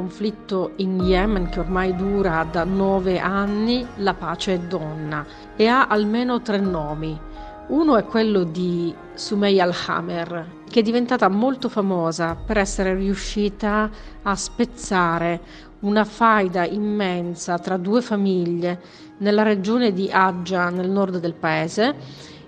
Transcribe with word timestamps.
Conflitto 0.00 0.72
in 0.76 0.98
Yemen 0.98 1.50
che 1.50 1.60
ormai 1.60 1.94
dura 1.94 2.46
da 2.50 2.64
nove 2.64 3.18
anni, 3.18 3.86
la 3.96 4.14
pace 4.14 4.54
è 4.54 4.58
donna 4.58 5.26
e 5.54 5.66
ha 5.66 5.88
almeno 5.88 6.40
tre 6.40 6.58
nomi. 6.58 7.20
Uno 7.66 7.98
è 7.98 8.04
quello 8.04 8.44
di 8.44 8.94
Sumey 9.12 9.60
al-Hamer, 9.60 10.62
che 10.70 10.80
è 10.80 10.82
diventata 10.82 11.28
molto 11.28 11.68
famosa 11.68 12.34
per 12.34 12.56
essere 12.56 12.94
riuscita 12.94 13.90
a 14.22 14.34
spezzare 14.34 15.40
una 15.80 16.06
faida 16.06 16.64
immensa 16.64 17.58
tra 17.58 17.76
due 17.76 18.00
famiglie 18.00 18.80
nella 19.18 19.42
regione 19.42 19.92
di 19.92 20.08
Aggia, 20.10 20.70
nel 20.70 20.88
nord 20.88 21.18
del 21.18 21.34
paese, 21.34 21.94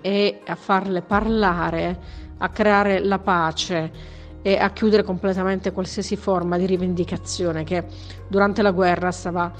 e 0.01 0.41
a 0.43 0.55
farle 0.55 1.03
parlare, 1.03 1.99
a 2.39 2.49
creare 2.49 2.99
la 2.99 3.19
pace 3.19 4.12
e 4.43 4.57
a 4.57 4.69
chiudere 4.71 5.03
completamente 5.03 5.71
qualsiasi 5.71 6.17
forma 6.17 6.57
di 6.57 6.65
rivendicazione 6.65 7.63
che 7.63 7.85
durante 8.27 8.61
la 8.61 8.71
guerra 8.71 9.09
stava 9.09 9.51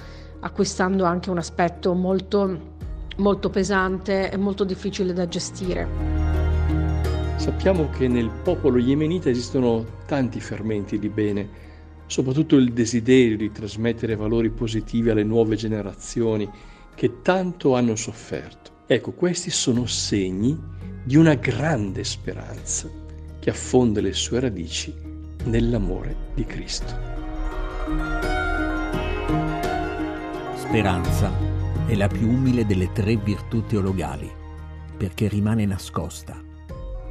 acquistando 0.41 1.05
anche 1.05 1.30
un 1.30 1.38
aspetto 1.38 1.94
molto, 1.94 2.76
molto 3.16 3.50
pesante 3.50 4.30
e 4.30 4.38
molto 4.38 4.66
difficile 4.66 5.13
da 5.13 5.26
gestire. 5.26 5.88
Sappiamo 7.38 7.90
che 7.90 8.10
nel 8.10 8.30
popolo 8.30 8.77
yemenita 8.77 9.30
esistono 9.30 9.85
tanti 10.05 10.41
fermenti 10.41 11.00
di 11.00 11.10
bene, 11.10 11.50
soprattutto 12.05 12.57
il 12.57 12.74
desiderio 12.74 13.38
di 13.38 13.52
trasmettere 13.52 14.18
valori 14.18 14.50
positivi 14.50 15.10
alle 15.10 15.24
nuove 15.24 15.55
generazioni 15.55 16.50
che 16.94 17.22
tanto 17.22 17.76
hanno 17.76 17.96
sofferto. 17.96 18.72
Ecco, 18.85 19.13
questi 19.13 19.50
sono 19.50 19.85
segni 19.85 20.60
di 21.05 21.16
una 21.16 21.35
grande 21.35 22.04
speranza 22.04 23.02
che 23.44 23.49
affonda 23.49 23.99
le 23.99 24.13
sue 24.13 24.40
radici 24.40 24.96
nell'amore 25.44 26.16
di 26.34 26.46
Cristo. 26.46 26.96
Speranza 30.55 31.30
è 31.85 31.94
la 31.94 32.08
più 32.08 32.30
umile 32.30 32.66
delle 32.66 32.94
tre 32.94 33.18
virtù 33.18 33.66
teologali, 33.66 34.32
perché 34.96 35.27
rimane 35.27 35.66
nascosta. 35.66 36.41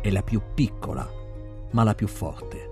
È 0.00 0.08
la 0.08 0.22
più 0.22 0.40
piccola, 0.54 1.06
ma 1.72 1.82
la 1.84 1.94
più 1.94 2.06
forte. 2.06 2.70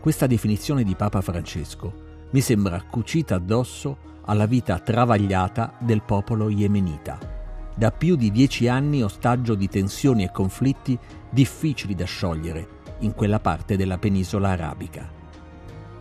Questa 0.00 0.26
definizione 0.26 0.82
di 0.82 0.96
Papa 0.96 1.20
Francesco 1.20 2.26
mi 2.30 2.40
sembra 2.40 2.82
cucita 2.82 3.36
addosso 3.36 3.96
alla 4.22 4.46
vita 4.46 4.80
travagliata 4.80 5.76
del 5.78 6.02
popolo 6.02 6.50
yemenita 6.50 7.35
da 7.78 7.90
più 7.90 8.16
di 8.16 8.32
dieci 8.32 8.68
anni 8.68 9.02
ostaggio 9.02 9.54
di 9.54 9.68
tensioni 9.68 10.24
e 10.24 10.32
conflitti 10.32 10.98
difficili 11.28 11.94
da 11.94 12.06
sciogliere 12.06 12.68
in 13.00 13.12
quella 13.12 13.38
parte 13.38 13.76
della 13.76 13.98
penisola 13.98 14.48
arabica. 14.48 15.06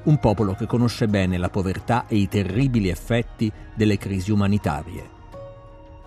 Un 0.04 0.18
popolo 0.20 0.54
che 0.54 0.68
conosce 0.68 1.08
bene 1.08 1.38
la 1.38 1.50
povertà 1.50 2.06
e 2.08 2.16
i 2.16 2.30
terribili 2.30 2.88
effetti 2.88 3.52
delle 3.76 3.98
crisi 3.98 4.32
umanitarie. 4.32 5.10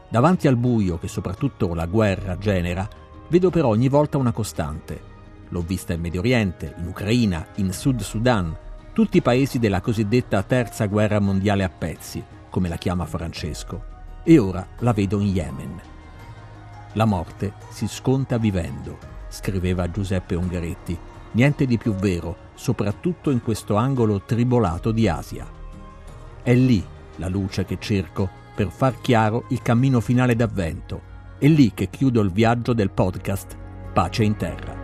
Davanti 0.09 0.49
al 0.49 0.57
buio 0.57 0.99
che 0.99 1.09
soprattutto 1.09 1.75
la 1.75 1.85
guerra 1.85 2.39
genera, 2.39 2.89
vedo 3.29 3.51
però 3.51 3.69
ogni 3.69 3.89
volta 3.89 4.17
una 4.17 4.33
costante. 4.33 5.17
L'ho 5.51 5.61
vista 5.61 5.93
in 5.93 6.01
Medio 6.01 6.21
Oriente, 6.21 6.77
in 6.79 6.87
Ucraina, 6.87 7.47
in 7.57 7.75
Sud 7.75 8.01
Sudan, 8.01 8.57
tutti 8.95 9.19
i 9.19 9.23
paesi 9.23 9.59
della 9.59 9.83
cosiddetta 9.83 10.43
terza 10.43 10.87
guerra 10.87 11.21
mondiale 11.21 11.65
a 11.65 11.69
pezzi, 11.69 12.25
come 12.49 12.71
la 12.71 12.77
chiama 12.77 13.05
Francesco 13.05 13.97
e 14.23 14.39
ora 14.39 14.67
la 14.79 14.93
vedo 14.93 15.21
in 15.21 15.29
Yemen. 15.29 15.81
La 16.95 17.05
morte 17.05 17.55
si 17.71 17.87
sconta 17.87 18.39
vivendo, 18.39 18.99
scriveva 19.29 19.91
Giuseppe 19.91 20.35
Ungaretti, 20.35 20.99
niente 21.33 21.67
di 21.67 21.79
più 21.79 21.95
vero, 21.95 22.37
soprattutto 22.55 23.31
in 23.31 23.43
questo 23.43 23.77
angolo 23.77 24.23
tribolato 24.23 24.91
di 24.91 25.09
Asia. 25.09 25.47
È 26.43 26.55
lì 26.55 26.85
la 27.17 27.29
luce 27.29 27.65
che 27.65 27.79
cerco 27.79 28.29
per 28.55 28.71
far 28.71 29.01
chiaro 29.01 29.45
il 29.51 29.63
cammino 29.63 30.01
finale 30.01 30.35
d'avvento. 30.35 31.01
È 31.39 31.47
lì 31.47 31.73
che 31.73 31.89
chiudo 31.91 32.21
il 32.21 32.33
viaggio 32.33 32.73
del 32.73 32.91
podcast 32.91 33.57
Pace 33.93 34.25
in 34.25 34.37
Terra. 34.37 34.78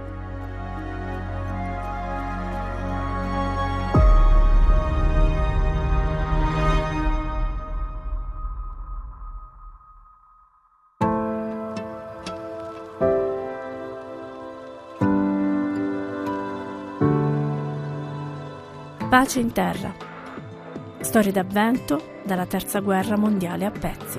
Pace 19.15 19.39
in 19.39 19.53
terra. 19.53 19.95
Storie 20.99 21.31
d'avvento 21.31 22.19
dalla 22.25 22.47
terza 22.47 22.81
guerra 22.81 23.17
mondiale 23.17 23.65
a 23.65 23.71
pezzi. 23.71 24.19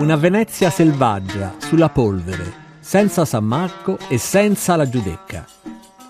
Una 0.00 0.16
Venezia 0.16 0.68
selvaggia, 0.68 1.54
sulla 1.56 1.88
polvere, 1.88 2.52
senza 2.80 3.24
San 3.24 3.44
Marco 3.46 3.96
e 4.10 4.18
senza 4.18 4.76
la 4.76 4.86
Giudecca. 4.86 5.46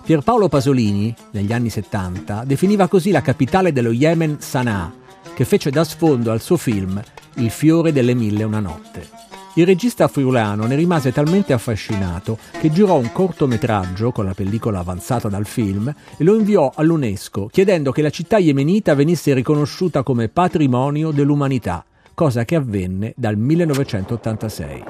Pierpaolo 0.02 0.48
Pasolini, 0.48 1.14
negli 1.30 1.52
anni 1.52 1.70
70, 1.70 2.42
definiva 2.42 2.88
così 2.88 3.12
la 3.12 3.22
capitale 3.22 3.72
dello 3.72 3.92
Yemen 3.92 4.40
Sana'a, 4.40 5.06
che 5.34 5.44
fece 5.44 5.70
da 5.70 5.84
sfondo 5.84 6.30
al 6.30 6.40
suo 6.40 6.56
film 6.56 7.02
Il 7.34 7.50
fiore 7.50 7.92
delle 7.92 8.14
mille 8.14 8.42
e 8.42 8.44
una 8.44 8.60
notte. 8.60 9.08
Il 9.54 9.66
regista 9.66 10.06
friulano 10.06 10.66
ne 10.66 10.76
rimase 10.76 11.10
talmente 11.10 11.52
affascinato 11.52 12.38
che 12.60 12.70
girò 12.70 12.96
un 12.96 13.10
cortometraggio 13.10 14.12
con 14.12 14.24
la 14.24 14.34
pellicola 14.34 14.78
avanzata 14.78 15.28
dal 15.28 15.46
film 15.46 15.92
e 16.16 16.22
lo 16.22 16.36
inviò 16.36 16.70
all'UNESCO 16.72 17.48
chiedendo 17.50 17.90
che 17.90 18.02
la 18.02 18.10
città 18.10 18.38
yemenita 18.38 18.94
venisse 18.94 19.34
riconosciuta 19.34 20.04
come 20.04 20.28
patrimonio 20.28 21.10
dell'umanità, 21.10 21.84
cosa 22.14 22.44
che 22.44 22.54
avvenne 22.54 23.14
dal 23.16 23.36
1986. 23.36 24.84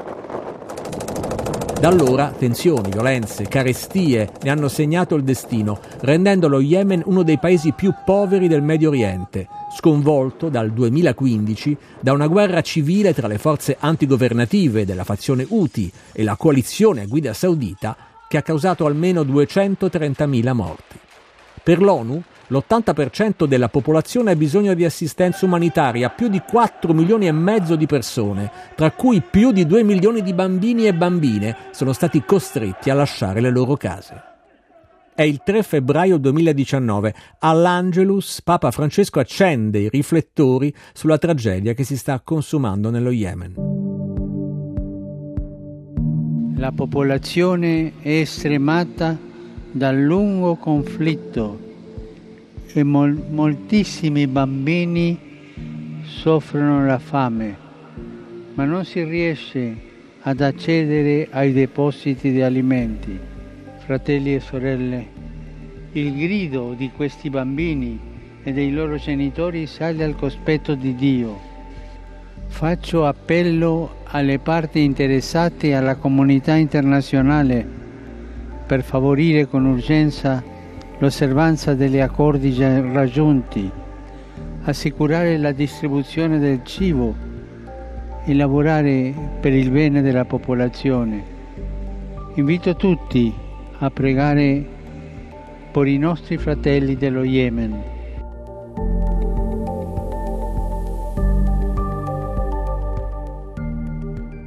Da 1.81 1.89
allora 1.89 2.35
tensioni, 2.37 2.91
violenze, 2.91 3.45
carestie 3.45 4.29
ne 4.43 4.51
hanno 4.51 4.67
segnato 4.67 5.15
il 5.15 5.23
destino, 5.23 5.79
rendendo 6.01 6.49
lo 6.49 6.61
Yemen 6.61 7.03
uno 7.05 7.23
dei 7.23 7.39
paesi 7.39 7.73
più 7.73 7.95
poveri 8.05 8.49
del 8.49 8.63
Medio 8.63 8.89
Oriente, 8.89 9.47
sconvolto 9.79 10.49
dal 10.49 10.73
2015 10.73 11.77
da 12.01 12.13
una 12.13 12.27
guerra 12.27 12.63
civile 12.63 13.15
tra 13.15 13.29
le 13.29 13.39
forze 13.39 13.77
antigovernative 13.79 14.85
della 14.85 15.05
fazione 15.05 15.47
Houthi 15.49 15.91
e 16.11 16.25
la 16.25 16.35
coalizione 16.35 17.03
a 17.03 17.07
guida 17.07 17.33
saudita 17.33 17.97
che 18.27 18.39
ha 18.39 18.43
causato 18.43 18.87
almeno 18.87 19.23
230.000 19.23 20.53
morti. 20.53 20.99
Per 21.63 21.81
l'ONU 21.81 22.21
l'80% 22.49 23.45
della 23.45 23.69
popolazione 23.69 24.33
ha 24.33 24.37
bisogno 24.37 24.75
di 24.75 24.85
assistenza 24.85 25.47
umanitaria, 25.47 26.09
più 26.09 26.27
di 26.27 26.41
4 26.41 26.93
milioni 26.93 27.29
e 27.29 27.33
mezzo 27.33 27.77
di 27.77 27.87
persone, 27.87 28.51
tra 28.75 28.91
cui 28.91 29.23
più 29.23 29.53
di 29.53 29.65
2 29.65 29.85
milioni 29.85 30.23
di 30.23 30.33
bambini 30.33 30.87
e 30.87 30.95
bambine 30.95 31.57
sono 31.71 31.93
stati 31.93 32.25
costretti 32.25 32.91
a 32.91 32.95
lasciare 32.95 33.41
le 33.41 33.51
loro 33.51 33.77
case. 33.77 34.28
È 35.19 35.23
il 35.23 35.43
3 35.45 35.65
febbraio 35.65 36.17
2019. 36.17 37.13
All'Angelus 37.41 38.41
Papa 38.41 38.71
Francesco 38.71 39.19
accende 39.19 39.81
i 39.81 39.89
riflettori 39.89 40.73
sulla 40.93 41.19
tragedia 41.19 41.73
che 41.73 41.83
si 41.83 41.97
sta 41.97 42.21
consumando 42.21 42.89
nello 42.89 43.11
Yemen. 43.11 43.55
La 46.55 46.71
popolazione 46.71 47.95
è 48.01 48.23
stremata 48.23 49.19
dal 49.73 50.01
lungo 50.01 50.55
conflitto 50.55 51.59
e 52.73 52.85
mol- 52.85 53.21
moltissimi 53.29 54.29
bambini 54.29 55.19
soffrono 56.05 56.87
la 56.87 57.01
fame, 57.01 57.57
ma 58.55 58.65
non 58.65 58.85
si 58.85 59.03
riesce 59.03 59.77
ad 60.21 60.41
accedere 60.41 61.27
ai 61.29 61.53
depositi 61.53 62.31
di 62.31 62.41
alimenti 62.41 63.38
fratelli 63.89 64.35
e 64.35 64.41
sorelle, 64.41 65.07
il 65.93 66.15
grido 66.15 66.75
di 66.75 66.91
questi 66.95 67.31
bambini 67.31 67.99
e 68.43 68.53
dei 68.53 68.71
loro 68.71 68.97
genitori 68.97 69.67
sale 69.67 70.05
al 70.05 70.15
cospetto 70.15 70.75
di 70.75 70.95
Dio. 70.95 71.41
Faccio 72.49 73.07
appello 73.07 74.01
alle 74.09 74.41
parti 74.41 74.83
interessate 74.85 75.69
e 75.69 75.73
alla 75.73 75.95
comunità 75.95 76.55
internazionale 76.55 77.67
per 78.67 78.83
favorire 78.83 79.47
con 79.47 79.65
urgenza 79.65 80.45
l'osservanza 80.99 81.73
degli 81.73 81.99
accordi 81.99 82.53
già 82.53 82.83
raggiunti, 82.93 83.71
assicurare 84.65 85.39
la 85.39 85.53
distribuzione 85.53 86.39
del 86.39 86.61
cibo 86.63 87.15
e 88.27 88.35
lavorare 88.35 89.15
per 89.41 89.55
il 89.55 89.71
bene 89.71 90.03
della 90.03 90.27
popolazione. 90.27 91.25
Invito 92.35 92.77
tutti 92.77 93.47
a 93.79 93.91
pregare 93.91 94.65
per 95.71 95.87
i 95.87 95.99
nostri 95.99 96.37
fratelli 96.39 96.97
dello 96.97 97.23
Yemen. 97.23 97.97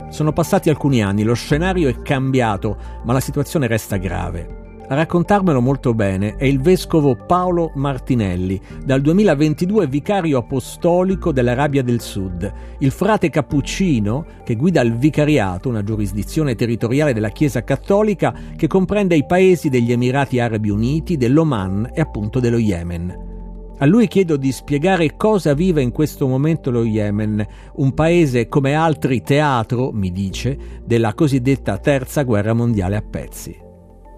Sono 0.10 0.34
passati 0.34 0.70
alcuni 0.70 1.02
anni, 1.02 1.24
lo 1.24 1.34
scenario 1.34 1.88
è 1.88 2.02
cambiato, 2.02 2.78
ma 3.06 3.14
la 3.14 3.22
situazione 3.22 3.68
resta 3.68 3.98
grave. 3.98 4.61
A 4.92 4.94
raccontarmelo 4.94 5.62
molto 5.62 5.94
bene 5.94 6.36
è 6.36 6.44
il 6.44 6.60
vescovo 6.60 7.16
Paolo 7.16 7.72
Martinelli, 7.76 8.60
dal 8.84 9.00
2022 9.00 9.88
vicario 9.88 10.40
apostolico 10.40 11.32
dell'Arabia 11.32 11.82
del 11.82 12.02
Sud, 12.02 12.52
il 12.80 12.92
frate 12.92 13.30
cappuccino 13.30 14.26
che 14.44 14.58
guida 14.58 14.82
il 14.82 14.98
vicariato, 14.98 15.70
una 15.70 15.82
giurisdizione 15.82 16.56
territoriale 16.56 17.14
della 17.14 17.30
Chiesa 17.30 17.64
Cattolica 17.64 18.36
che 18.58 18.68
comprende 18.68 19.16
i 19.16 19.26
paesi 19.26 19.70
degli 19.70 19.94
Emirati 19.94 20.42
Arabi 20.42 20.70
Uniti, 20.70 21.16
dell'Oman 21.16 21.92
e 21.94 22.02
appunto 22.02 22.42
dello 22.42 22.58
Yemen. 22.58 23.30
A 23.78 23.86
lui 23.86 24.10
chiedo 24.10 24.36
di 24.36 24.52
spiegare 24.52 25.16
cosa 25.16 25.54
vive 25.54 25.82
in 25.82 25.94
questo 25.94 26.28
momento 26.28 26.70
lo 26.70 26.84
Yemen, 26.84 27.48
un 27.76 27.94
paese 27.94 28.50
come 28.50 28.74
altri 28.74 29.22
teatro, 29.22 29.92
mi 29.94 30.12
dice, 30.12 30.82
della 30.84 31.14
cosiddetta 31.14 31.78
terza 31.78 32.24
guerra 32.24 32.52
mondiale 32.52 32.98
a 32.98 33.02
pezzi. 33.02 33.70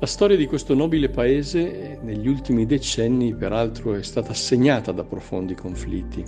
La 0.04 0.10
storia 0.10 0.36
di 0.36 0.48
questo 0.48 0.74
nobile 0.74 1.08
paese 1.08 1.98
negli 2.02 2.28
ultimi 2.28 2.66
decenni 2.66 3.34
peraltro 3.34 3.94
è 3.94 4.04
stata 4.04 4.34
segnata 4.34 4.92
da 4.92 5.06
profondi 5.06 5.56
conflitti. 5.56 6.22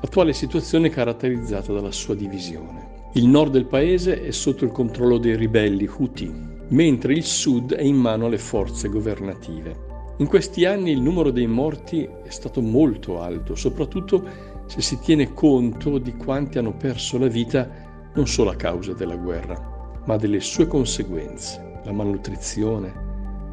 L'attuale 0.00 0.32
situazione 0.32 0.86
è 0.86 0.90
caratterizzata 0.90 1.72
dalla 1.72 1.90
sua 1.90 2.14
divisione. 2.14 3.08
Il 3.14 3.26
nord 3.26 3.50
del 3.50 3.66
paese 3.66 4.22
è 4.22 4.30
sotto 4.30 4.64
il 4.64 4.70
controllo 4.70 5.18
dei 5.18 5.34
ribelli 5.34 5.88
Houthi, 5.88 6.32
mentre 6.68 7.14
il 7.14 7.24
sud 7.24 7.74
è 7.74 7.82
in 7.82 7.96
mano 7.96 8.26
alle 8.26 8.38
forze 8.38 8.88
governative. 8.88 10.14
In 10.18 10.28
questi 10.28 10.64
anni 10.64 10.92
il 10.92 11.00
numero 11.00 11.32
dei 11.32 11.48
morti 11.48 12.04
è 12.04 12.30
stato 12.30 12.60
molto 12.60 13.20
alto, 13.20 13.56
soprattutto 13.56 14.24
se 14.66 14.80
si 14.80 15.00
tiene 15.00 15.32
conto 15.32 15.98
di 15.98 16.14
quanti 16.14 16.58
hanno 16.58 16.76
perso 16.76 17.18
la 17.18 17.26
vita 17.26 17.68
non 18.14 18.28
solo 18.28 18.50
a 18.50 18.54
causa 18.54 18.92
della 18.92 19.16
guerra, 19.16 19.98
ma 20.04 20.16
delle 20.16 20.38
sue 20.38 20.68
conseguenze, 20.68 21.80
la 21.82 21.90
malnutrizione, 21.90 23.02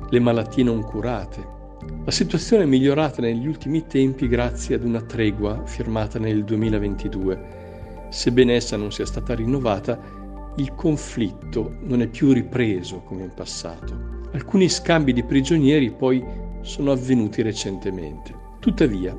le 0.10 0.20
malattie 0.20 0.64
non 0.64 0.82
curate. 0.82 1.62
La 2.06 2.12
situazione 2.12 2.64
è 2.64 2.68
migliorata 2.68 3.22
negli 3.22 3.48
ultimi 3.48 3.86
tempi 3.88 4.28
grazie 4.28 4.76
ad 4.76 4.84
una 4.84 5.02
tregua 5.02 5.66
firmata 5.66 6.20
nel 6.20 6.44
2022. 6.44 8.08
Sebbene 8.10 8.54
essa 8.54 8.78
non 8.78 8.92
sia 8.92 9.06
stata 9.06 9.34
rinnovata, 9.34 10.00
il 10.58 10.76
conflitto 10.76 11.78
non 11.82 12.02
è 12.02 12.08
più 12.08 12.32
ripreso 12.32 13.02
come 13.02 13.24
in 13.24 13.34
passato. 13.34 14.22
Alcuni 14.34 14.70
scambi 14.70 15.14
di 15.14 15.24
prigionieri 15.24 15.92
poi 15.92 16.24
sono 16.62 16.92
avvenuti 16.92 17.42
recentemente. 17.42 18.34
Tuttavia, 18.60 19.18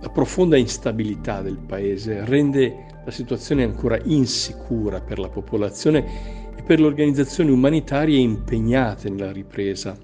la 0.00 0.08
profonda 0.08 0.56
instabilità 0.56 1.42
del 1.42 1.58
paese 1.58 2.24
rende 2.24 2.86
la 3.04 3.10
situazione 3.10 3.62
ancora 3.62 3.98
insicura 4.04 5.00
per 5.00 5.18
la 5.18 5.28
popolazione 5.28 6.43
per 6.64 6.80
le 6.80 6.86
organizzazioni 6.86 7.50
umanitarie 7.50 8.18
impegnate 8.18 9.10
nella 9.10 9.32
ripresa. 9.32 9.96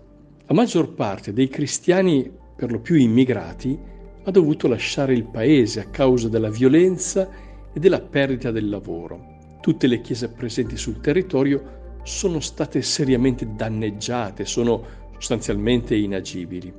La 0.47 0.55
maggior 0.55 0.93
parte 0.93 1.33
dei 1.33 1.49
cristiani, 1.49 2.31
per 2.55 2.71
lo 2.71 2.81
più 2.81 2.97
immigrati, 2.97 3.79
ha 4.23 4.31
dovuto 4.31 4.69
lasciare 4.69 5.15
il 5.15 5.25
paese 5.25 5.81
a 5.81 5.89
causa 5.89 6.29
della 6.29 6.51
violenza 6.51 7.29
e 7.73 7.81
della 7.81 8.01
perdita 8.01 8.51
del 8.51 8.69
lavoro. 8.69 9.59
Tutte 9.63 9.87
le 9.87 10.01
chiese 10.03 10.29
presenti 10.29 10.77
sul 10.77 11.01
territorio 11.01 11.99
sono 12.03 12.41
state 12.41 12.83
seriamente 12.83 13.55
danneggiate, 13.55 14.45
sono 14.45 14.85
sostanzialmente 15.13 15.95
inagibili. 15.95 16.73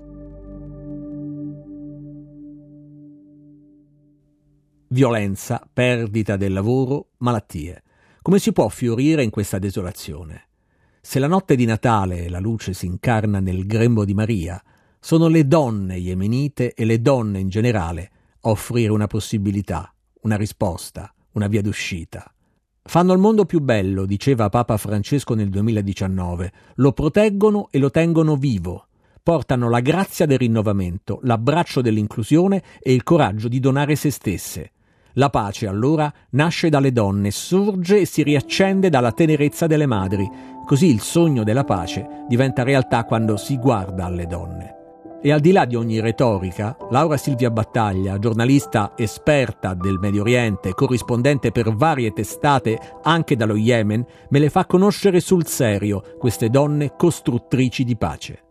Violenza, 4.89 5.67
perdita 5.71 6.35
del 6.35 6.53
lavoro, 6.53 7.11
malattie. 7.17 7.83
Come 8.23 8.37
si 8.37 8.51
può 8.51 8.67
fiorire 8.69 9.23
in 9.23 9.31
questa 9.31 9.57
desolazione? 9.57 10.49
Se 11.01 11.17
la 11.17 11.25
notte 11.25 11.55
di 11.55 11.65
Natale 11.65 12.29
la 12.29 12.39
luce 12.39 12.73
si 12.73 12.85
incarna 12.85 13.39
nel 13.39 13.65
grembo 13.65 14.05
di 14.05 14.13
Maria, 14.13 14.61
sono 14.99 15.27
le 15.27 15.47
donne 15.47 15.95
yemenite 15.95 16.75
e 16.75 16.85
le 16.85 17.01
donne 17.01 17.39
in 17.39 17.49
generale 17.49 18.11
a 18.41 18.51
offrire 18.51 18.91
una 18.91 19.07
possibilità, 19.07 19.91
una 20.21 20.35
risposta, 20.35 21.11
una 21.31 21.47
via 21.47 21.63
d'uscita. 21.63 22.31
Fanno 22.83 23.13
il 23.13 23.19
mondo 23.19 23.45
più 23.45 23.59
bello, 23.59 24.05
diceva 24.05 24.49
Papa 24.49 24.77
Francesco 24.77 25.33
nel 25.33 25.49
2019, 25.49 26.51
lo 26.75 26.91
proteggono 26.91 27.69
e 27.71 27.79
lo 27.79 27.89
tengono 27.89 28.35
vivo, 28.35 28.85
portano 29.23 29.67
la 29.67 29.79
grazia 29.79 30.27
del 30.27 30.37
rinnovamento, 30.37 31.21
l'abbraccio 31.23 31.81
dell'inclusione 31.81 32.61
e 32.81 32.93
il 32.93 33.01
coraggio 33.01 33.47
di 33.47 33.59
donare 33.59 33.95
se 33.95 34.11
stesse. 34.11 34.73
La 35.13 35.29
pace 35.29 35.67
allora 35.67 36.11
nasce 36.31 36.69
dalle 36.69 36.91
donne, 36.91 37.31
sorge 37.31 37.99
e 37.99 38.05
si 38.05 38.23
riaccende 38.23 38.89
dalla 38.89 39.11
tenerezza 39.11 39.67
delle 39.67 39.85
madri, 39.85 40.29
così 40.65 40.89
il 40.89 41.01
sogno 41.01 41.43
della 41.43 41.65
pace 41.65 42.25
diventa 42.27 42.63
realtà 42.63 43.03
quando 43.03 43.35
si 43.35 43.57
guarda 43.57 44.05
alle 44.05 44.25
donne. 44.25 44.75
E 45.23 45.31
al 45.31 45.39
di 45.39 45.51
là 45.51 45.65
di 45.65 45.75
ogni 45.75 45.99
retorica, 45.99 46.75
Laura 46.89 47.15
Silvia 47.15 47.51
Battaglia, 47.51 48.17
giornalista 48.17 48.93
esperta 48.95 49.75
del 49.75 49.99
Medio 49.99 50.21
Oriente, 50.21 50.73
corrispondente 50.73 51.51
per 51.51 51.75
varie 51.75 52.11
testate 52.11 52.79
anche 53.03 53.35
dallo 53.35 53.55
Yemen, 53.55 54.03
me 54.29 54.39
le 54.39 54.49
fa 54.49 54.65
conoscere 54.65 55.19
sul 55.19 55.45
serio 55.45 56.01
queste 56.17 56.49
donne 56.49 56.95
costruttrici 56.97 57.83
di 57.83 57.95
pace. 57.95 58.50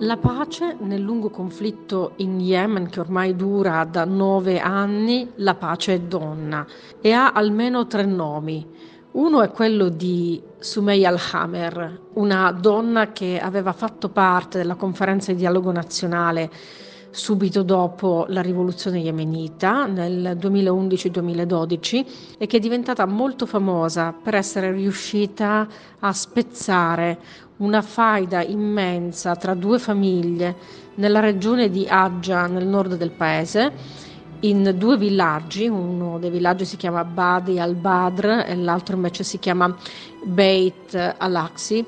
La 0.00 0.16
pace 0.16 0.76
nel 0.80 1.00
lungo 1.00 1.30
conflitto 1.30 2.14
in 2.16 2.40
Yemen 2.40 2.90
che 2.90 2.98
ormai 2.98 3.36
dura 3.36 3.84
da 3.84 4.04
nove 4.04 4.58
anni, 4.58 5.30
la 5.36 5.54
pace 5.54 5.94
è 5.94 6.00
donna 6.00 6.66
e 7.00 7.12
ha 7.12 7.30
almeno 7.30 7.86
tre 7.86 8.04
nomi. 8.04 8.66
Uno 9.12 9.42
è 9.42 9.50
quello 9.50 9.88
di 9.88 10.42
Sumey 10.58 11.04
al-Hamer, 11.04 12.00
una 12.14 12.50
donna 12.50 13.12
che 13.12 13.38
aveva 13.38 13.72
fatto 13.72 14.08
parte 14.08 14.58
della 14.58 14.74
conferenza 14.74 15.30
di 15.30 15.38
dialogo 15.38 15.70
nazionale 15.70 16.50
subito 17.14 17.62
dopo 17.62 18.26
la 18.28 18.40
rivoluzione 18.40 18.98
yemenita 18.98 19.86
nel 19.86 20.36
2011-2012 20.36 22.04
e 22.36 22.46
che 22.48 22.56
è 22.56 22.60
diventata 22.60 23.06
molto 23.06 23.46
famosa 23.46 24.12
per 24.12 24.34
essere 24.34 24.72
riuscita 24.72 25.68
a 26.00 26.12
spezzare 26.12 27.18
una 27.58 27.82
faida 27.82 28.42
immensa 28.42 29.36
tra 29.36 29.54
due 29.54 29.78
famiglie 29.78 30.56
nella 30.96 31.20
regione 31.20 31.70
di 31.70 31.86
Aggia 31.88 32.46
nel 32.46 32.66
nord 32.66 32.96
del 32.96 33.12
paese 33.12 33.72
in 34.44 34.74
due 34.76 34.98
villaggi, 34.98 35.68
uno 35.68 36.18
dei 36.18 36.28
villaggi 36.28 36.66
si 36.66 36.76
chiama 36.76 37.02
Badi 37.02 37.58
al-Badr 37.58 38.44
e 38.46 38.54
l'altro 38.56 38.94
invece 38.94 39.24
si 39.24 39.38
chiama 39.38 39.74
Beit 40.22 41.14
al-Aqsi, 41.16 41.84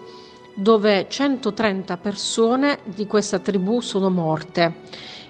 dove 0.54 1.06
130 1.06 1.98
persone 1.98 2.78
di 2.84 3.06
questa 3.06 3.40
tribù 3.40 3.80
sono 3.80 4.08
morte 4.08 4.76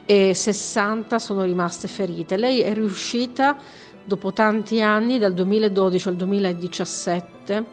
e 0.05 0.35
60 0.35 1.19
sono 1.19 1.43
rimaste 1.43 1.88
ferite. 1.88 2.37
Lei 2.37 2.61
è 2.61 2.73
riuscita, 2.73 3.57
dopo 4.05 4.33
tanti 4.33 4.81
anni, 4.81 5.19
dal 5.19 5.35
2012 5.35 6.09
al 6.09 6.14
2017, 6.14 7.64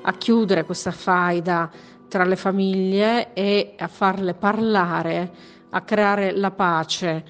a 0.00 0.12
chiudere 0.14 0.64
questa 0.64 0.92
faida 0.92 1.70
tra 2.08 2.24
le 2.24 2.36
famiglie 2.36 3.32
e 3.32 3.74
a 3.78 3.88
farle 3.88 4.34
parlare, 4.34 5.30
a 5.70 5.80
creare 5.82 6.36
la 6.36 6.50
pace 6.50 7.24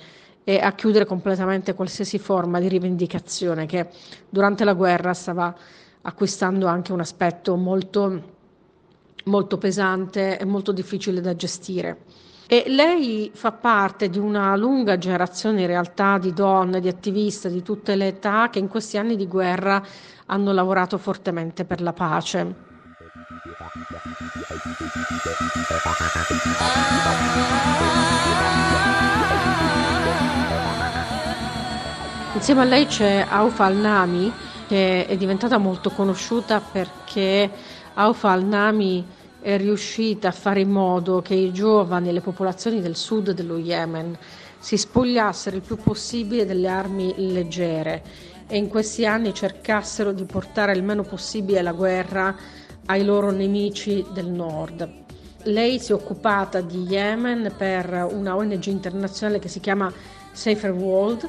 e 0.44 0.58
a 0.58 0.72
chiudere 0.72 1.06
completamente 1.06 1.74
qualsiasi 1.74 2.18
forma 2.18 2.60
di 2.60 2.68
rivendicazione 2.68 3.64
che 3.64 3.88
durante 4.28 4.64
la 4.64 4.74
guerra 4.74 5.14
stava 5.14 5.54
acquistando 6.02 6.66
anche 6.66 6.92
un 6.92 7.00
aspetto 7.00 7.56
molto, 7.56 8.22
molto 9.24 9.58
pesante 9.58 10.38
e 10.38 10.44
molto 10.44 10.72
difficile 10.72 11.22
da 11.22 11.34
gestire. 11.34 12.02
E 12.46 12.64
lei 12.66 13.30
fa 13.32 13.52
parte 13.52 14.10
di 14.10 14.18
una 14.18 14.54
lunga 14.54 14.98
generazione 14.98 15.62
in 15.62 15.66
realtà 15.66 16.18
di 16.18 16.34
donne, 16.34 16.80
di 16.80 16.88
attiviste 16.88 17.50
di 17.50 17.62
tutte 17.62 17.94
le 17.94 18.08
età 18.08 18.50
che 18.50 18.58
in 18.58 18.68
questi 18.68 18.98
anni 18.98 19.16
di 19.16 19.26
guerra 19.26 19.82
hanno 20.26 20.52
lavorato 20.52 20.98
fortemente 20.98 21.64
per 21.64 21.80
la 21.80 21.94
pace. 21.94 22.72
Insieme 32.34 32.60
a 32.60 32.64
lei 32.64 32.86
c'è 32.86 33.24
Aufa 33.26 33.64
Al-Nami, 33.64 34.32
che 34.68 35.06
è 35.06 35.16
diventata 35.16 35.56
molto 35.56 35.90
conosciuta 35.90 36.60
perché 36.60 37.50
Aufa 37.94 38.30
Al-Nami 38.32 39.06
è 39.40 39.56
riuscita 39.56 40.28
a 40.28 40.32
fare 40.32 40.60
in 40.60 40.70
modo 40.70 41.22
che 41.22 41.34
i 41.34 41.52
giovani 41.52 42.08
e 42.08 42.12
le 42.12 42.20
popolazioni 42.20 42.80
del 42.80 42.96
sud 42.96 43.30
dello 43.30 43.56
Yemen 43.56 44.16
si 44.58 44.76
spogliassero 44.76 45.56
il 45.56 45.62
più 45.62 45.76
possibile 45.76 46.44
delle 46.44 46.68
armi 46.68 47.14
leggere 47.16 48.02
e 48.46 48.58
in 48.58 48.68
questi 48.68 49.06
anni 49.06 49.32
cercassero 49.32 50.12
di 50.12 50.24
portare 50.24 50.72
il 50.72 50.82
meno 50.82 51.02
possibile 51.02 51.62
la 51.62 51.72
guerra 51.72 52.34
ai 52.86 53.04
loro 53.04 53.30
nemici 53.30 54.04
del 54.12 54.28
nord. 54.28 55.02
Lei 55.44 55.78
si 55.78 55.92
è 55.92 55.94
occupata 55.94 56.60
di 56.60 56.82
Yemen 56.82 57.52
per 57.56 58.08
una 58.10 58.36
ONG 58.36 58.66
internazionale 58.66 59.38
che 59.38 59.48
si 59.48 59.60
chiama 59.60 59.92
Safer 60.32 60.72
World 60.72 61.28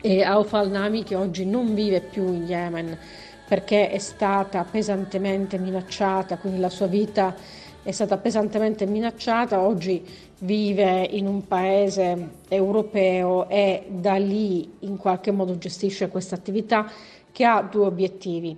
e 0.00 0.22
Auf 0.22 0.52
al-Nami 0.52 1.04
che 1.04 1.14
oggi 1.14 1.46
non 1.46 1.74
vive 1.74 2.00
più 2.00 2.26
in 2.26 2.44
Yemen 2.44 2.98
perché 3.46 3.90
è 3.90 3.98
stata 3.98 4.64
pesantemente 4.64 5.58
minacciata, 5.58 6.38
quindi 6.38 6.58
la 6.58 6.70
sua 6.70 6.86
vita 6.86 7.34
è 7.82 7.90
stata 7.90 8.16
pesantemente 8.16 8.86
minacciata, 8.86 9.60
oggi 9.60 10.02
vive 10.38 11.02
in 11.02 11.26
un 11.26 11.46
paese 11.46 12.30
europeo 12.48 13.48
e 13.48 13.86
da 13.88 14.16
lì 14.16 14.76
in 14.80 14.96
qualche 14.96 15.32
modo 15.32 15.58
gestisce 15.58 16.08
questa 16.08 16.34
attività 16.34 16.90
che 17.30 17.44
ha 17.44 17.62
due 17.62 17.86
obiettivi. 17.86 18.56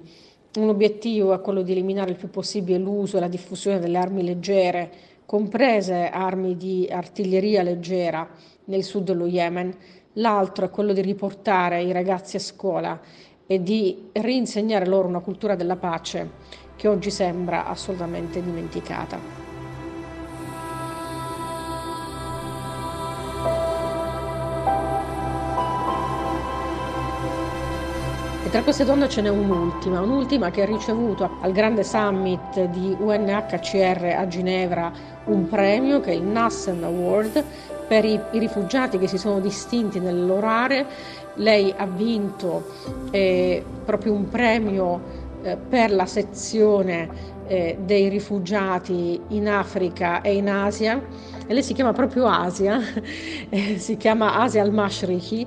Un 0.57 0.69
obiettivo 0.69 1.35
è 1.35 1.41
quello 1.41 1.63
di 1.63 1.73
eliminare 1.73 2.11
il 2.11 2.17
più 2.17 2.31
possibile 2.31 2.79
l'uso 2.79 3.17
e 3.17 3.21
la 3.21 3.27
diffusione 3.27 3.81
delle 3.81 3.99
armi 3.99 4.23
leggere, 4.23 4.91
comprese 5.27 6.09
armi 6.09 6.57
di 6.57 6.89
artiglieria 6.89 7.65
leggera 7.65 8.29
nel 8.67 8.85
sud 8.85 9.07
dello 9.07 9.27
Yemen. 9.27 9.75
L'altro 10.15 10.67
è 10.67 10.71
quello 10.71 10.93
di 10.93 11.01
riportare 11.01 11.83
i 11.83 11.91
ragazzi 11.91 12.37
a 12.37 12.41
scuola 12.41 13.01
e 13.49 13.63
di 13.65 14.11
rinsegnare 14.13 14.87
loro 14.87 15.09
una 15.09 15.19
cultura 15.19 15.57
della 15.57 15.77
pace 15.77 16.31
che 16.77 16.87
oggi 16.87 17.11
sembra 17.11 17.67
assolutamente 17.67 18.41
dimenticata. 18.41 19.44
E 28.45 28.51
tra 28.51 28.63
queste 28.63 28.85
donne 28.85 29.09
ce 29.09 29.23
n'è 29.23 29.31
un'ultima, 29.31 30.01
un'ultima 30.01 30.51
che 30.51 30.63
ha 30.63 30.67
ricevuto 30.67 31.39
al 31.41 31.53
grande 31.53 31.83
summit 31.83 32.67
di 32.67 32.95
UNHCR 32.99 34.15
a 34.17 34.27
Ginevra 34.27 34.93
un 35.25 35.49
premio 35.49 36.01
che 36.01 36.11
è 36.11 36.15
il 36.15 36.23
Nassen 36.23 36.85
Award 36.85 37.43
per 37.89 38.05
i, 38.05 38.21
i 38.33 38.39
rifugiati 38.39 38.99
che 38.99 39.09
si 39.09 39.17
sono 39.17 39.41
distinti 39.41 39.99
nelle 39.99 40.21
loro 40.27 40.47
aree 40.47 40.87
lei 41.37 41.73
ha 41.77 41.87
vinto 41.87 42.67
eh, 43.11 43.65
proprio 43.85 44.13
un 44.13 44.29
premio 44.29 45.01
eh, 45.43 45.57
per 45.57 45.93
la 45.93 46.07
sezione 46.07 47.33
eh, 47.47 47.79
dei 47.81 48.09
rifugiati 48.09 49.21
in 49.29 49.49
Africa 49.49 50.21
e 50.23 50.35
in 50.37 50.49
Asia. 50.49 51.01
E 51.47 51.53
lei 51.53 51.63
si 51.63 51.75
chiama 51.75 51.93
proprio 51.93 52.27
Asia, 52.27 52.81
eh, 53.51 53.79
si 53.79 53.97
chiama 53.97 54.37
Asia 54.37 54.63
al-Mashriki, 54.63 55.47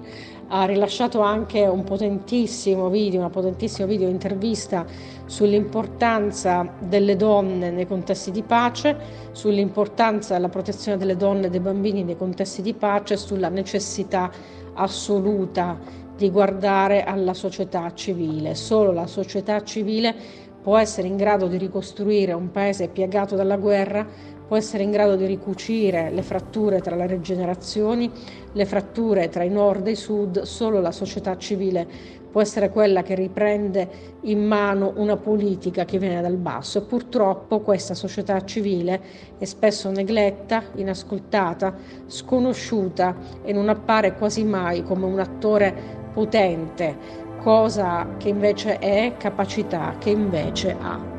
ha 0.50 0.66
rilasciato 0.66 1.20
anche 1.20 1.66
un 1.66 1.84
potentissimo 1.84 2.90
video, 2.90 3.20
una 3.20 3.30
potentissima 3.30 3.86
video 3.86 4.08
intervista 4.08 4.86
sull'importanza 5.26 6.74
delle 6.80 7.16
donne 7.16 7.70
nei 7.70 7.86
contesti 7.86 8.32
di 8.32 8.44
pace, 8.44 8.98
sull'importanza 9.32 10.36
della 10.36 10.50
protezione 10.50 10.98
delle 10.98 11.18
donne 11.18 11.48
e 11.48 11.50
dei 11.50 11.60
bambini 11.60 12.04
nei 12.04 12.18
contesti 12.18 12.62
di 12.62 12.74
pace, 12.74 13.18
sulla 13.18 13.50
necessità 13.50 14.32
assoluta 14.74 15.78
di 16.16 16.30
guardare 16.32 17.04
alla 17.04 17.34
società 17.34 17.94
civile. 17.94 18.56
Solo 18.56 18.92
la 18.92 19.08
società 19.08 19.64
civile 19.64 20.16
può 20.62 20.78
essere 20.78 21.08
in 21.08 21.18
grado 21.18 21.48
di 21.48 21.58
ricostruire 21.58 22.34
un 22.34 22.52
paese 22.52 22.88
piagato 22.88 23.36
dalla 23.36 23.58
guerra, 23.58 24.06
può 24.48 24.56
essere 24.56 24.84
in 24.84 24.92
grado 24.92 25.16
di 25.16 25.26
ricucire 25.26 26.10
le 26.10 26.22
fratture 26.22 26.80
tra 26.80 26.96
le 26.96 27.20
generazioni, 27.20 28.10
le 28.54 28.66
fratture 28.66 29.30
tra 29.30 29.44
i 29.44 29.50
nord 29.50 29.88
e 29.88 29.92
i 29.92 29.96
sud, 29.96 30.42
solo 30.44 30.80
la 30.80 30.92
società 30.92 31.38
civile 31.38 32.16
può 32.38 32.42
essere 32.42 32.70
quella 32.70 33.02
che 33.04 33.16
riprende 33.16 34.16
in 34.22 34.46
mano 34.46 34.94
una 34.98 35.18
politica 35.18 35.86
che 35.86 35.98
viene 35.98 36.22
dal 36.22 36.38
basso 36.38 36.78
e 36.78 36.82
purtroppo 36.82 37.62
questa 37.62 37.94
società 37.94 38.44
civile 38.46 39.02
è 39.38 39.46
spesso 39.46 39.90
negletta, 39.90 40.64
inascoltata, 40.76 41.76
sconosciuta 42.06 43.16
e 43.44 43.54
non 43.54 43.70
appare 43.70 44.14
quasi 44.14 44.44
mai 44.44 44.84
come 44.84 45.06
un 45.06 45.20
attore 45.20 45.74
potente, 46.14 46.96
cosa 47.42 48.16
che 48.18 48.30
invece 48.30 48.78
è 48.80 49.16
capacità 49.18 49.96
che 49.98 50.12
invece 50.12 50.76
ha. 50.80 51.17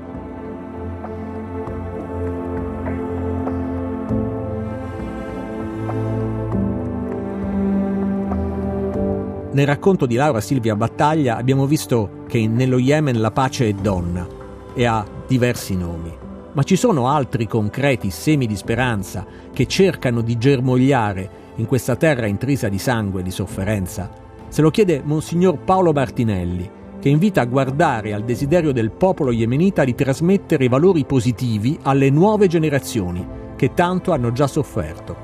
Nel 9.59 9.67
racconto 9.67 10.07
di 10.07 10.15
Laura 10.15 10.41
Silvia 10.41 10.77
Battaglia 10.77 11.37
abbiamo 11.37 11.67
visto 11.67 12.23
che 12.29 12.47
nello 12.47 12.79
Yemen 12.79 13.21
la 13.21 13.33
pace 13.33 13.69
è 13.69 13.73
donna 13.73 14.25
e 14.73 14.85
ha 14.85 15.05
diversi 15.27 15.77
nomi. 15.77 16.17
Ma 16.53 16.63
ci 16.63 16.77
sono 16.77 17.09
altri 17.09 17.49
concreti 17.49 18.11
semi 18.11 18.47
di 18.47 18.55
speranza 18.55 19.27
che 19.53 19.67
cercano 19.67 20.21
di 20.21 20.39
germogliare 20.39 21.31
in 21.57 21.67
questa 21.67 21.97
terra 21.97 22.27
intrisa 22.27 22.69
di 22.69 22.79
sangue 22.79 23.19
e 23.19 23.25
di 23.25 23.33
sofferenza? 23.33 24.09
Se 24.47 24.63
lo 24.63 24.71
chiede 24.71 25.03
Monsignor 25.05 25.59
Paolo 25.59 25.93
Martinelli, 25.93 26.71
che 27.01 27.09
invita 27.09 27.41
a 27.41 27.47
guardare 27.47 28.15
al 28.15 28.23
desiderio 28.23 28.71
del 28.71 28.93
popolo 28.93 29.33
yemenita 29.33 29.83
di 29.83 29.97
trasmettere 29.97 30.67
i 30.67 30.69
valori 30.69 31.05
positivi 31.05 31.77
alle 31.83 32.11
nuove 32.11 32.47
generazioni 32.47 33.27
che 33.57 33.75
tanto 33.75 34.13
hanno 34.13 34.31
già 34.31 34.47
sofferto. 34.47 35.17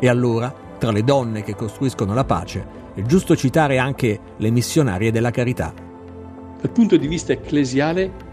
E 0.00 0.08
allora, 0.08 0.52
tra 0.76 0.90
le 0.90 1.04
donne 1.04 1.44
che 1.44 1.54
costruiscono 1.54 2.14
la 2.14 2.24
pace, 2.24 2.79
è 2.94 3.02
giusto 3.02 3.36
citare 3.36 3.78
anche 3.78 4.18
le 4.36 4.50
missionarie 4.50 5.12
della 5.12 5.30
carità. 5.30 5.72
Dal 6.60 6.70
punto 6.70 6.96
di 6.96 7.06
vista 7.06 7.32
ecclesiale, 7.32 8.28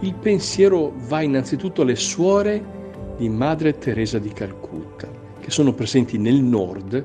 il 0.00 0.14
pensiero 0.14 0.92
va 1.08 1.20
innanzitutto 1.20 1.82
alle 1.82 1.96
suore 1.96 2.78
di 3.18 3.28
Madre 3.28 3.76
Teresa 3.78 4.18
di 4.18 4.32
Calcutta, 4.32 5.08
che 5.38 5.50
sono 5.50 5.74
presenti 5.74 6.16
nel 6.16 6.42
nord 6.42 7.04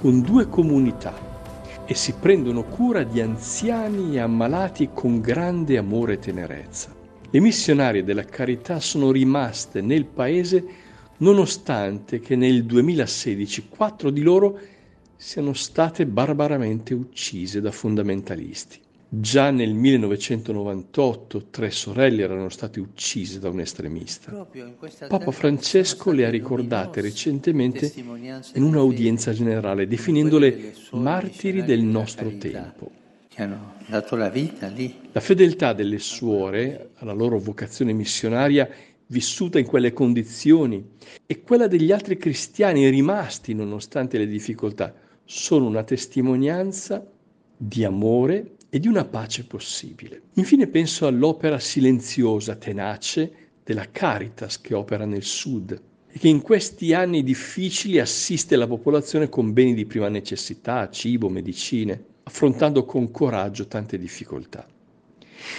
con 0.00 0.20
due 0.20 0.48
comunità 0.48 1.34
e 1.84 1.94
si 1.94 2.14
prendono 2.18 2.64
cura 2.64 3.02
di 3.02 3.20
anziani 3.20 4.14
e 4.14 4.20
ammalati 4.20 4.90
con 4.92 5.20
grande 5.20 5.76
amore 5.78 6.14
e 6.14 6.18
tenerezza. 6.18 6.94
Le 7.28 7.40
missionarie 7.40 8.04
della 8.04 8.24
carità 8.24 8.80
sono 8.80 9.10
rimaste 9.10 9.80
nel 9.80 10.04
paese 10.04 10.64
nonostante 11.18 12.20
che 12.20 12.36
nel 12.36 12.64
2016 12.64 13.68
quattro 13.68 14.10
di 14.10 14.22
loro 14.22 14.58
siano 15.16 15.54
state 15.54 16.06
barbaramente 16.06 16.94
uccise 16.94 17.60
da 17.60 17.72
fondamentalisti. 17.72 18.80
Già 19.08 19.50
nel 19.50 19.72
1998 19.72 21.46
tre 21.50 21.70
sorelle 21.70 22.22
erano 22.22 22.48
state 22.48 22.80
uccise 22.80 23.38
da 23.38 23.48
un 23.48 23.60
estremista. 23.60 24.46
Papa 25.08 25.30
Francesco 25.30 26.10
le 26.10 26.26
ha 26.26 26.30
ricordate 26.30 27.00
recentemente 27.00 27.92
in 27.96 28.62
un'audienza 28.62 29.32
generale, 29.32 29.86
definendole 29.86 30.74
martiri 30.90 31.64
del 31.64 31.82
nostro 31.82 32.36
tempo. 32.36 32.90
La 33.36 35.20
fedeltà 35.20 35.72
delle 35.72 35.98
suore 35.98 36.90
alla 36.96 37.12
loro 37.12 37.38
vocazione 37.38 37.92
missionaria 37.92 38.68
vissuta 39.08 39.60
in 39.60 39.66
quelle 39.66 39.92
condizioni 39.92 40.84
e 41.24 41.42
quella 41.42 41.68
degli 41.68 41.92
altri 41.92 42.16
cristiani 42.16 42.88
rimasti 42.88 43.54
nonostante 43.54 44.18
le 44.18 44.26
difficoltà 44.26 44.92
sono 45.26 45.66
una 45.66 45.82
testimonianza 45.82 47.04
di 47.56 47.84
amore 47.84 48.54
e 48.70 48.78
di 48.78 48.86
una 48.86 49.04
pace 49.04 49.44
possibile. 49.44 50.22
Infine 50.34 50.68
penso 50.68 51.06
all'opera 51.06 51.58
silenziosa, 51.58 52.54
tenace 52.54 53.32
della 53.64 53.90
Caritas 53.90 54.60
che 54.60 54.74
opera 54.74 55.04
nel 55.04 55.24
sud 55.24 55.78
e 56.06 56.18
che 56.18 56.28
in 56.28 56.40
questi 56.40 56.94
anni 56.94 57.24
difficili 57.24 57.98
assiste 57.98 58.54
la 58.54 58.68
popolazione 58.68 59.28
con 59.28 59.52
beni 59.52 59.74
di 59.74 59.84
prima 59.84 60.08
necessità, 60.08 60.88
cibo, 60.90 61.28
medicine, 61.28 62.04
affrontando 62.22 62.84
con 62.84 63.10
coraggio 63.10 63.66
tante 63.66 63.98
difficoltà. 63.98 64.66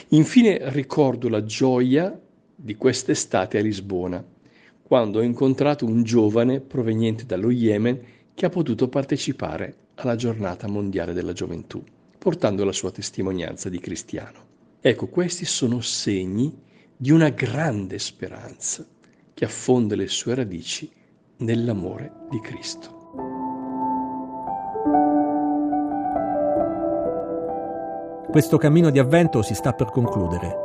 Infine 0.09 0.59
ricordo 0.71 1.27
la 1.27 1.43
gioia 1.43 2.17
di 2.55 2.75
quest'estate 2.75 3.57
a 3.57 3.62
Lisbona, 3.62 4.25
quando 4.81 5.19
ho 5.19 5.21
incontrato 5.21 5.86
un 5.86 6.03
giovane 6.03 6.62
proveniente 6.62 7.25
dallo 7.25 7.51
Yemen 7.51 8.00
che 8.38 8.46
ha 8.46 8.50
potuto 8.50 8.88
partecipare 8.88 9.75
alla 9.96 10.15
giornata 10.15 10.67
mondiale 10.67 11.13
della 11.13 11.34
gioventù, 11.34 11.84
portando 12.20 12.63
la 12.63 12.72
sua 12.72 12.91
testimonianza 12.91 13.67
di 13.67 13.79
cristiano. 13.79 14.46
Ecco, 14.79 15.08
questi 15.08 15.44
sono 15.44 15.82
segni 15.82 16.56
di 16.96 17.10
una 17.10 17.29
grande 17.29 17.98
speranza 17.98 18.86
che 19.34 19.44
affonda 19.44 19.96
le 19.96 20.08
sue 20.08 20.36
radici 20.36 20.88
nell'amore 21.38 22.12
di 22.29 22.39
Cristo. 22.39 22.96
questo 28.29 28.58
cammino 28.58 28.91
di 28.91 29.00
avvento 29.00 29.41
si 29.41 29.56
sta 29.56 29.74
per 29.74 29.89
concludere. 29.89 30.56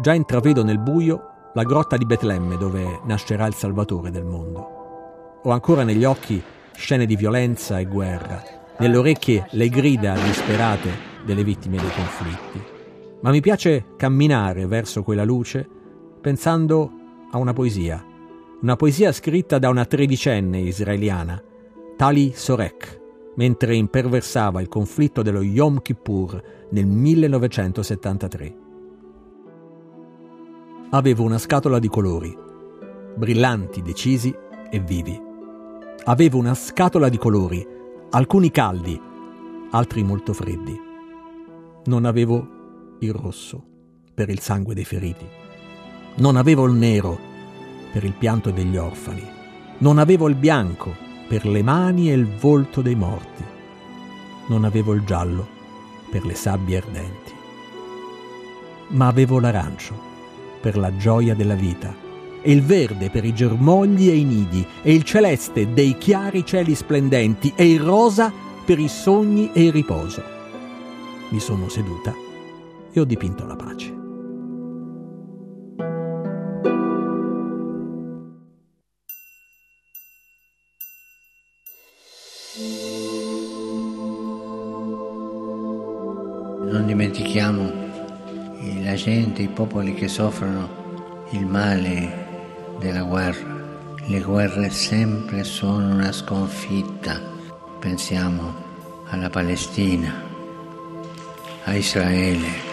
Già 0.00 0.14
intravedo 0.14 0.64
nel 0.64 0.80
buio 0.80 1.50
la 1.54 1.62
grotta 1.62 1.96
di 1.96 2.04
Betlemme 2.04 2.56
dove 2.56 3.02
nascerà 3.04 3.46
il 3.46 3.54
Salvatore 3.54 4.10
del 4.10 4.24
mondo. 4.24 5.38
Ho 5.44 5.50
ancora 5.50 5.84
negli 5.84 6.02
occhi 6.02 6.42
scene 6.78 7.06
di 7.06 7.16
violenza 7.16 7.80
e 7.80 7.86
guerra, 7.86 8.40
nelle 8.78 8.96
orecchie 8.96 9.48
le 9.50 9.68
grida 9.68 10.14
disperate 10.14 10.90
delle 11.24 11.42
vittime 11.42 11.76
dei 11.76 11.90
conflitti. 11.90 12.62
Ma 13.20 13.30
mi 13.30 13.40
piace 13.40 13.96
camminare 13.96 14.64
verso 14.66 15.02
quella 15.02 15.24
luce 15.24 15.68
pensando 16.20 16.90
a 17.32 17.36
una 17.36 17.52
poesia, 17.52 18.02
una 18.60 18.76
poesia 18.76 19.10
scritta 19.10 19.58
da 19.58 19.68
una 19.68 19.84
tredicenne 19.86 20.60
israeliana, 20.60 21.42
Tali 21.96 22.32
Sorek, 22.32 23.00
mentre 23.34 23.74
imperversava 23.74 24.60
il 24.60 24.68
conflitto 24.68 25.22
dello 25.22 25.42
Yom 25.42 25.82
Kippur 25.82 26.40
nel 26.70 26.86
1973. 26.86 28.56
Avevo 30.90 31.24
una 31.24 31.38
scatola 31.38 31.80
di 31.80 31.88
colori, 31.88 32.34
brillanti, 33.16 33.82
decisi 33.82 34.32
e 34.70 34.78
vivi. 34.78 35.26
Avevo 36.08 36.38
una 36.38 36.54
scatola 36.54 37.10
di 37.10 37.18
colori, 37.18 37.66
alcuni 38.12 38.50
caldi, 38.50 38.98
altri 39.72 40.02
molto 40.02 40.32
freddi. 40.32 40.74
Non 41.84 42.06
avevo 42.06 42.96
il 43.00 43.12
rosso 43.12 43.62
per 44.14 44.30
il 44.30 44.40
sangue 44.40 44.72
dei 44.72 44.86
feriti. 44.86 45.26
Non 46.14 46.36
avevo 46.36 46.64
il 46.64 46.72
nero 46.72 47.18
per 47.92 48.04
il 48.04 48.14
pianto 48.14 48.50
degli 48.50 48.78
orfani. 48.78 49.22
Non 49.80 49.98
avevo 49.98 50.28
il 50.28 50.34
bianco 50.34 50.96
per 51.28 51.44
le 51.44 51.62
mani 51.62 52.10
e 52.10 52.14
il 52.14 52.26
volto 52.26 52.80
dei 52.80 52.94
morti. 52.94 53.44
Non 54.46 54.64
avevo 54.64 54.94
il 54.94 55.04
giallo 55.04 55.46
per 56.10 56.24
le 56.24 56.34
sabbie 56.34 56.78
ardenti. 56.78 57.32
Ma 58.92 59.08
avevo 59.08 59.40
l'arancio 59.40 59.94
per 60.62 60.78
la 60.78 60.96
gioia 60.96 61.34
della 61.34 61.54
vita, 61.54 61.94
e 62.42 62.52
il 62.52 62.62
verde 62.62 63.10
per 63.10 63.24
i 63.24 63.34
germogli 63.34 64.08
e 64.08 64.16
i 64.16 64.24
nidi, 64.24 64.66
e 64.82 64.92
il 64.92 65.02
celeste 65.02 65.72
dei 65.72 65.96
chiari 65.98 66.44
cieli 66.44 66.74
splendenti, 66.74 67.52
e 67.56 67.70
il 67.70 67.80
rosa 67.80 68.32
per 68.64 68.78
i 68.78 68.88
sogni 68.88 69.50
e 69.52 69.64
il 69.64 69.72
riposo. 69.72 70.22
Mi 71.30 71.40
sono 71.40 71.68
seduta 71.68 72.14
e 72.92 73.00
ho 73.00 73.04
dipinto 73.04 73.46
la 73.46 73.56
pace. 73.56 73.96
Non 86.70 86.84
dimentichiamo 86.84 87.72
la 88.82 88.94
gente, 88.94 89.42
i 89.42 89.48
popoli 89.48 89.94
che 89.94 90.08
soffrono 90.08 90.68
il 91.30 91.46
male 91.46 92.27
della 92.78 93.02
guerra. 93.02 93.56
Le 94.06 94.20
guerre 94.20 94.70
sempre 94.70 95.44
sono 95.44 95.92
una 95.92 96.12
sconfitta. 96.12 97.20
Pensiamo 97.78 98.54
alla 99.08 99.30
Palestina, 99.30 100.12
a 101.64 101.74
Israele. 101.74 102.66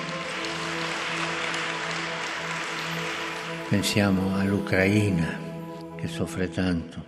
Pensiamo 3.70 4.36
all'Ucraina 4.36 5.38
che 5.96 6.08
soffre 6.08 6.50
tanto 6.50 7.04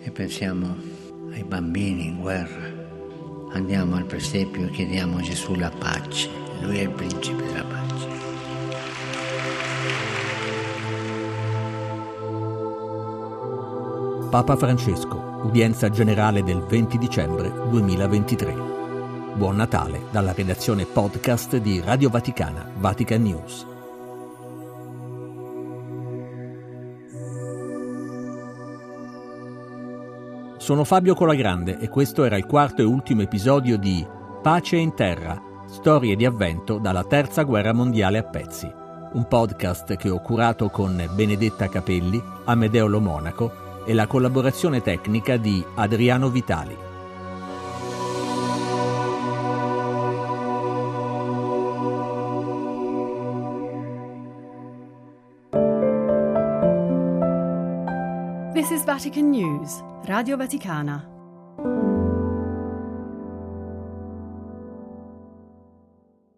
e 0.00 0.10
pensiamo 0.10 0.76
ai 1.32 1.44
bambini 1.44 2.06
in 2.06 2.20
guerra. 2.20 2.76
Andiamo 3.52 3.96
al 3.96 4.04
presepio 4.04 4.66
e 4.66 4.70
chiediamo 4.70 5.18
a 5.18 5.20
Gesù 5.20 5.54
la 5.54 5.70
pace. 5.70 6.28
Lui 6.60 6.78
è 6.78 6.82
il 6.82 6.90
principe 6.90 7.44
della 7.44 7.64
pace. 7.64 7.87
Papa 14.28 14.56
Francesco, 14.56 15.40
udienza 15.44 15.88
generale 15.88 16.42
del 16.42 16.60
20 16.60 16.98
dicembre 16.98 17.50
2023. 17.70 18.54
Buon 19.32 19.56
Natale 19.56 20.02
dalla 20.10 20.34
redazione 20.34 20.84
podcast 20.84 21.56
di 21.56 21.80
Radio 21.80 22.10
Vaticana, 22.10 22.70
Vatican 22.76 23.22
News. 23.22 23.66
Sono 30.58 30.84
Fabio 30.84 31.14
Colagrande 31.14 31.78
e 31.78 31.88
questo 31.88 32.24
era 32.24 32.36
il 32.36 32.44
quarto 32.44 32.82
e 32.82 32.84
ultimo 32.84 33.22
episodio 33.22 33.78
di 33.78 34.06
Pace 34.42 34.76
in 34.76 34.94
Terra, 34.94 35.40
storie 35.70 36.16
di 36.16 36.26
avvento 36.26 36.76
dalla 36.76 37.04
Terza 37.04 37.44
Guerra 37.44 37.72
Mondiale 37.72 38.18
a 38.18 38.24
pezzi, 38.24 38.70
un 39.14 39.26
podcast 39.26 39.96
che 39.96 40.10
ho 40.10 40.20
curato 40.20 40.68
con 40.68 41.02
Benedetta 41.14 41.66
Capelli, 41.70 42.22
Amedeo 42.44 42.86
Lo 42.88 43.00
Monaco 43.00 43.66
e 43.88 43.94
la 43.94 44.06
collaborazione 44.06 44.82
tecnica 44.82 45.38
di 45.38 45.64
Adriano 45.76 46.28
Vitali. 46.28 46.76
This 58.52 58.70
is 58.72 58.84
Vatican 58.84 59.30
News, 59.30 59.82
Radio 60.04 60.36
Vaticana. 60.36 61.87